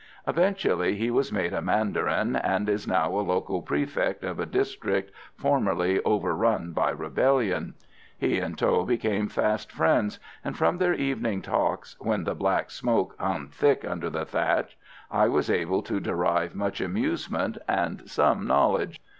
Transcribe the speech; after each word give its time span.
Eventually, 0.27 0.95
he 0.95 1.11
was 1.11 1.31
made 1.31 1.53
a 1.53 1.61
mandarin, 1.61 2.35
and 2.35 2.67
is 2.67 2.87
now 2.87 3.11
a 3.13 3.21
local 3.21 3.61
prefect 3.61 4.23
of 4.23 4.39
a 4.39 4.47
district 4.47 5.11
formerly 5.35 6.01
overrun 6.03 6.71
by 6.71 6.89
rebellion. 6.89 7.75
He 8.17 8.39
and 8.39 8.57
Tho 8.57 8.83
became 8.83 9.27
fast 9.29 9.71
friends, 9.71 10.17
and 10.43 10.57
from 10.57 10.79
their 10.79 10.95
evening 10.95 11.43
talks, 11.43 11.95
when 11.99 12.23
the 12.23 12.33
"black 12.33 12.71
smoke" 12.71 13.15
hung 13.19 13.49
thick 13.49 13.85
under 13.85 14.09
the 14.09 14.25
thatch, 14.25 14.75
I 15.11 15.27
was 15.27 15.51
able 15.51 15.83
to 15.83 15.99
derive 15.99 16.55
much 16.55 16.81
amusement 16.81 17.59
and 17.67 18.09
some 18.09 18.47
knowledge. 18.47 18.99